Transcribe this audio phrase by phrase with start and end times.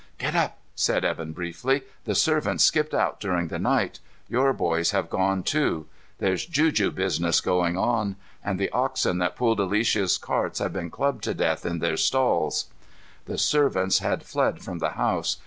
[0.17, 1.83] "Get up," said Evan briefly.
[2.05, 3.99] "The servants skipped out during the night.
[4.27, 5.85] Your boys have gone, too.
[6.17, 8.15] There's juju business going on.
[8.43, 12.65] And the oxen that pulled Alicia's cart have been clubbed to death in their stalls."
[13.25, 15.37] The servants had fled from the house.